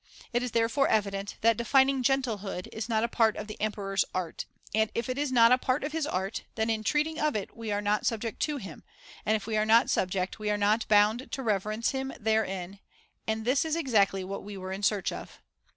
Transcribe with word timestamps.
It 0.33 0.41
is 0.41 0.49
therefore 0.53 0.87
evident 0.87 1.35
that 1.41 1.57
defining 1.57 2.01
* 2.03 2.03
gentlehood' 2.03 2.67
is 2.73 2.89
not 2.89 3.03
a 3.03 3.07
part 3.07 3.37
of 3.37 3.45
the 3.45 3.61
emperor's 3.61 4.03
art, 4.15 4.45
and 4.73 4.89
if 4.95 5.07
it 5.09 5.17
is 5.19 5.31
not 5.31 5.51
a 5.51 5.59
part 5.59 5.83
of 5.83 5.91
his 5.91 6.07
art, 6.07 6.41
then 6.55 6.71
in 6.71 6.83
treating 6.83 7.19
of 7.19 7.35
it 7.35 7.55
we 7.55 7.71
are 7.71 7.81
not 7.83 8.07
subject 8.07 8.39
to 8.39 8.57
him, 8.57 8.83
and 9.27 9.35
if 9.35 9.45
we 9.45 9.57
are 9.57 9.63
not 9.65 9.91
subject 9.91 10.39
we 10.39 10.49
are 10.49 10.57
not 10.57 10.87
bound 10.87 11.31
to 11.31 11.43
reverence 11.43 11.91
him 11.91 12.11
therein, 12.19 12.79
and 13.27 13.45
this 13.45 13.63
is 13.63 13.75
exactly 13.75 14.23
what 14.23 14.43
we 14.43 14.57
were 14.57 14.71
in 14.71 14.81
search 14.81 15.11
of. 15.11 15.39